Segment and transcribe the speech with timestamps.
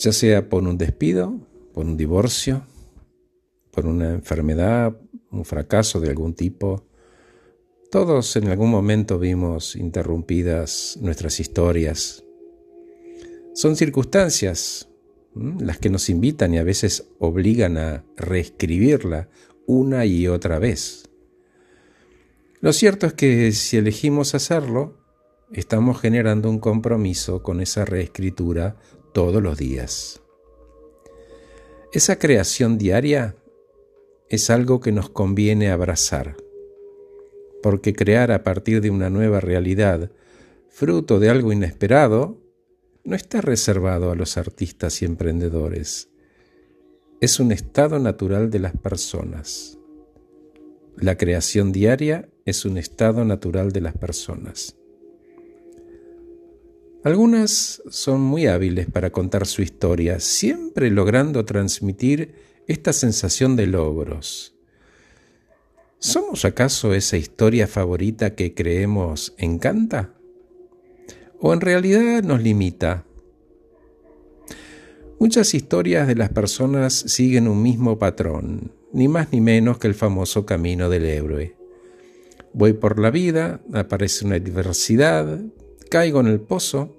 [0.00, 1.38] ya sea por un despido,
[1.74, 2.64] por un divorcio,
[3.70, 4.96] por una enfermedad,
[5.30, 6.86] un fracaso de algún tipo.
[7.90, 12.24] Todos en algún momento vimos interrumpidas nuestras historias.
[13.52, 14.88] Son circunstancias
[15.34, 19.28] las que nos invitan y a veces obligan a reescribirla
[19.66, 21.10] una y otra vez.
[22.60, 24.98] Lo cierto es que si elegimos hacerlo,
[25.52, 28.76] estamos generando un compromiso con esa reescritura
[29.12, 30.20] todos los días.
[31.92, 33.34] Esa creación diaria
[34.28, 36.36] es algo que nos conviene abrazar,
[37.62, 40.12] porque crear a partir de una nueva realidad,
[40.68, 42.38] fruto de algo inesperado,
[43.02, 46.10] no está reservado a los artistas y emprendedores.
[47.20, 49.78] Es un estado natural de las personas.
[50.96, 54.76] La creación diaria es un estado natural de las personas.
[57.02, 62.34] Algunas son muy hábiles para contar su historia, siempre logrando transmitir
[62.66, 64.54] esta sensación de logros.
[65.98, 70.14] ¿Somos acaso esa historia favorita que creemos encanta?
[71.38, 73.06] ¿O en realidad nos limita?
[75.18, 79.94] Muchas historias de las personas siguen un mismo patrón, ni más ni menos que el
[79.94, 81.56] famoso camino del héroe.
[82.52, 85.40] Voy por la vida, aparece una adversidad,
[85.90, 86.96] caigo en el pozo,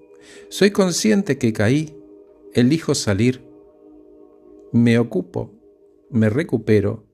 [0.50, 1.96] soy consciente que caí,
[2.54, 3.42] elijo salir,
[4.72, 5.54] me ocupo,
[6.10, 7.06] me recupero,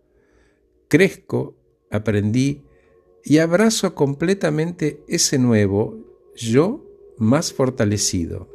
[0.87, 1.55] crezco,
[1.91, 2.63] aprendí.
[3.23, 6.85] Y abrazo completamente ese nuevo yo
[7.17, 8.47] más fortalecido,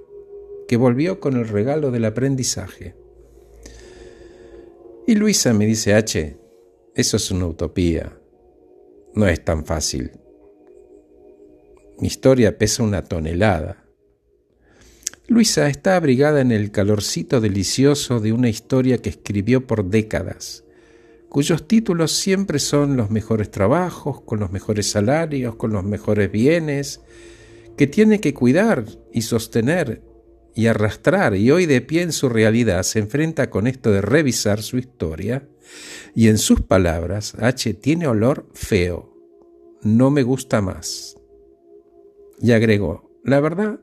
[0.67, 2.95] que volvió con el regalo del aprendizaje.
[5.07, 6.39] Y Luisa me dice, H,
[6.95, 8.19] eso es una utopía,
[9.15, 10.13] no es tan fácil.
[11.99, 13.82] Mi historia pesa una tonelada.
[15.33, 20.63] Luisa está abrigada en el calorcito delicioso de una historia que escribió por décadas,
[21.31, 27.01] cuyos títulos siempre son los mejores trabajos, con los mejores salarios, con los mejores bienes,
[27.79, 30.03] que tiene que cuidar y sostener
[30.55, 34.61] y arrastrar, y hoy de pie en su realidad se enfrenta con esto de revisar
[34.61, 35.49] su historia,
[36.15, 39.17] y en sus palabras, H tiene olor feo,
[39.81, 41.17] no me gusta más.
[42.39, 43.81] Y agregó, la verdad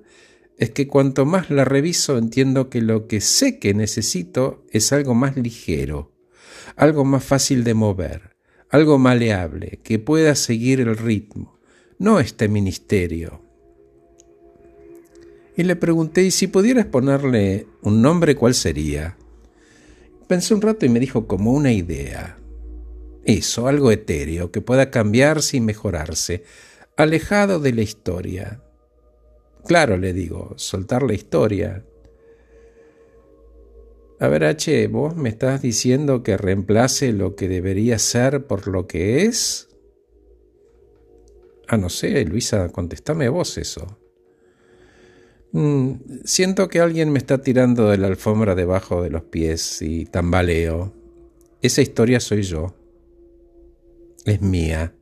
[0.60, 5.16] es que cuanto más la reviso entiendo que lo que sé que necesito es algo
[5.16, 6.12] más ligero,
[6.76, 8.36] algo más fácil de mover,
[8.70, 11.58] algo maleable, que pueda seguir el ritmo,
[11.98, 13.50] no este ministerio,
[15.60, 19.18] y le pregunté, ¿y si pudieras ponerle un nombre, cuál sería?
[20.26, 22.38] Pensé un rato y me dijo como una idea.
[23.26, 26.46] Eso, algo etéreo, que pueda cambiarse y mejorarse,
[26.96, 28.62] alejado de la historia.
[29.66, 31.86] Claro, le digo, soltar la historia.
[34.20, 38.88] A ver, H, vos me estás diciendo que reemplace lo que debería ser por lo
[38.88, 39.70] que es.
[41.68, 44.00] Ah, no sé, Luisa, contestame vos eso.
[45.52, 45.94] Mm,
[46.26, 50.94] siento que alguien me está tirando de la alfombra debajo de los pies y tambaleo.
[51.62, 52.76] Esa historia soy yo.
[54.26, 54.94] Es mía.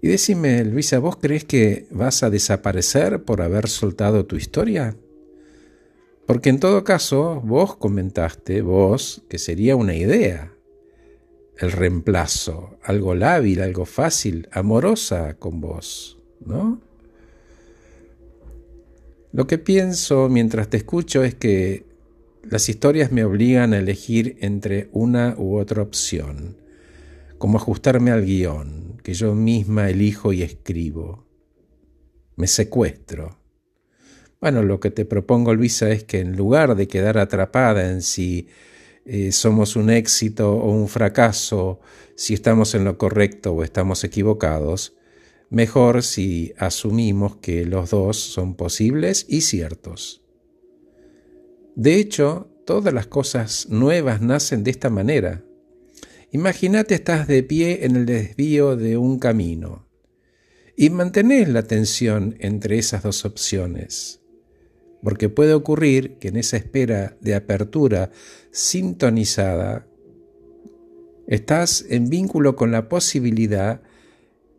[0.00, 4.96] Y decime, Luisa, ¿vos crees que vas a desaparecer por haber soltado tu historia?
[6.26, 10.52] Porque en todo caso, vos comentaste, vos, que sería una idea.
[11.58, 16.80] El reemplazo, algo lábil, algo fácil, amorosa con vos, ¿no?
[19.32, 21.84] Lo que pienso mientras te escucho es que
[22.42, 26.56] las historias me obligan a elegir entre una u otra opción,
[27.38, 31.28] como ajustarme al guion, que yo misma elijo y escribo.
[32.34, 33.38] Me secuestro.
[34.40, 38.48] Bueno, lo que te propongo, Luisa, es que en lugar de quedar atrapada en si
[39.04, 41.78] eh, somos un éxito o un fracaso,
[42.16, 44.96] si estamos en lo correcto o estamos equivocados,
[45.50, 50.20] mejor si asumimos que los dos son posibles y ciertos.
[51.76, 55.45] De hecho, todas las cosas nuevas nacen de esta manera.
[56.32, 59.86] Imagínate estás de pie en el desvío de un camino
[60.76, 64.20] y mantenés la tensión entre esas dos opciones,
[65.02, 68.10] porque puede ocurrir que en esa espera de apertura
[68.50, 69.86] sintonizada
[71.26, 73.82] estás en vínculo con la posibilidad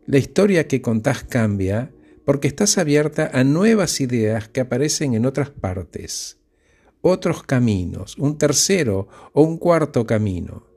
[0.06, 1.92] la historia que contás cambia
[2.24, 6.38] porque estás abierta a nuevas ideas que aparecen en otras partes,
[7.02, 10.67] otros caminos, un tercero o un cuarto camino.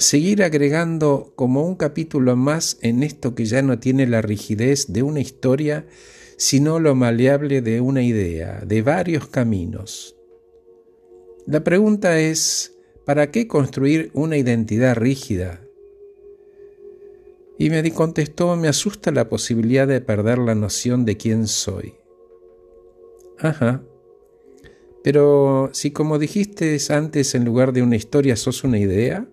[0.00, 5.02] Seguir agregando como un capítulo más en esto que ya no tiene la rigidez de
[5.02, 5.84] una historia
[6.38, 10.16] sino lo maleable de una idea, de varios caminos.
[11.46, 15.60] La pregunta es, ¿para qué construir una identidad rígida?
[17.58, 21.92] Y me contestó, me asusta la posibilidad de perder la noción de quién soy.
[23.38, 23.82] Ajá.
[25.04, 29.29] Pero si como dijiste antes, en lugar de una historia sos una idea,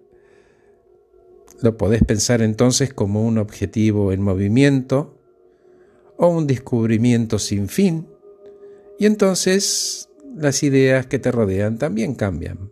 [1.61, 5.17] lo podés pensar entonces como un objetivo en movimiento
[6.17, 8.07] o un descubrimiento sin fin,
[8.99, 12.71] y entonces las ideas que te rodean también cambian.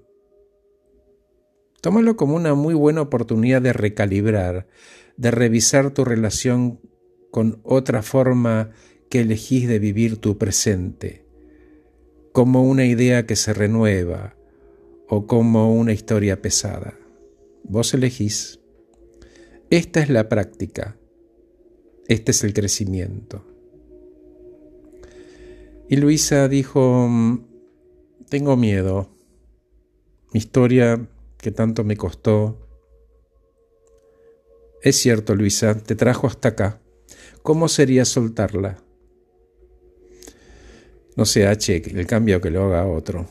[1.82, 4.68] Tómalo como una muy buena oportunidad de recalibrar,
[5.18, 6.80] de revisar tu relación
[7.30, 8.72] con otra forma
[9.10, 11.26] que elegís de vivir tu presente,
[12.32, 14.36] como una idea que se renueva
[15.08, 16.98] o como una historia pesada.
[17.64, 18.60] Vos elegís.
[19.70, 20.98] Esta es la práctica.
[22.08, 23.46] Este es el crecimiento.
[25.90, 27.46] Y Luisa dijo, mm,
[28.30, 29.10] tengo miedo.
[30.34, 31.08] Mi historia
[31.38, 32.68] que tanto me costó.
[34.82, 36.82] Es cierto, Luisa, te trajo hasta acá.
[37.42, 38.84] ¿Cómo sería soltarla?
[41.16, 43.28] No sé, H, el cambio que lo haga otro.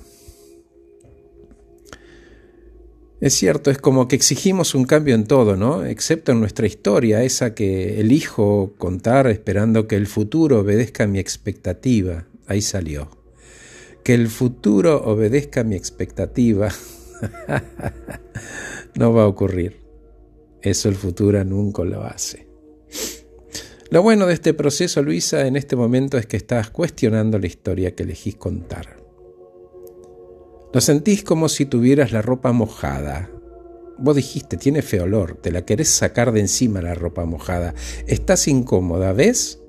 [3.21, 5.85] Es cierto, es como que exigimos un cambio en todo, ¿no?
[5.85, 11.21] Excepto en nuestra historia, esa que elijo contar esperando que el futuro obedezca a mi
[11.21, 12.27] expectativa.
[12.47, 13.09] Ahí salió.
[14.03, 16.69] Que el futuro obedezca a mi expectativa.
[18.97, 19.81] no va a ocurrir.
[20.61, 22.47] Eso el futuro nunca lo hace.
[23.91, 27.95] Lo bueno de este proceso, Luisa, en este momento es que estás cuestionando la historia
[27.95, 29.04] que elegís contar.
[30.75, 33.31] Lo sentís como si tuvieras la ropa mojada.
[33.97, 37.75] Vos dijiste, tiene fe olor, te la querés sacar de encima la ropa mojada.
[38.09, 39.63] Estás incómoda, ¿ves?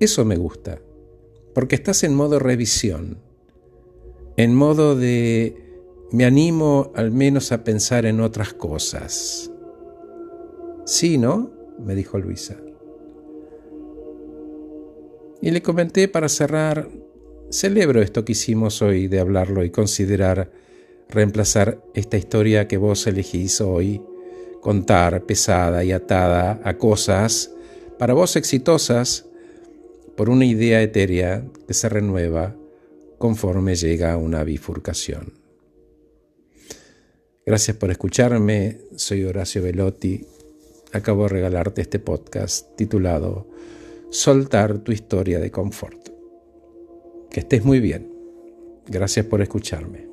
[0.00, 0.80] Eso me gusta,
[1.54, 3.18] porque estás en modo revisión,
[4.38, 5.62] en modo de
[6.10, 9.50] me animo al menos a pensar en otras cosas.
[10.86, 11.50] Sí, ¿no?
[11.78, 12.56] me dijo Luisa.
[15.42, 16.88] Y le comenté para cerrar,
[17.50, 20.50] Celebro esto que hicimos hoy de hablarlo y considerar
[21.08, 24.02] reemplazar esta historia que vos elegís hoy,
[24.60, 27.52] contar pesada y atada a cosas
[27.98, 29.26] para vos exitosas
[30.16, 32.56] por una idea etérea que se renueva
[33.18, 35.34] conforme llega a una bifurcación.
[37.44, 40.26] Gracias por escucharme, soy Horacio Velotti.
[40.92, 43.46] Acabo de regalarte este podcast titulado
[44.10, 46.05] Soltar tu historia de confort.
[47.36, 48.10] Que estés muy bien.
[48.86, 50.06] Gracias por escucharme.